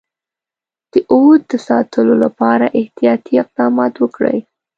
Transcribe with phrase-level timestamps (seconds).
[0.91, 4.37] د اَوَد د ساتلو لپاره احتیاطي اقدامات وکړي.